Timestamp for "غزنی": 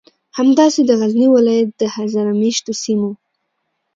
0.99-1.27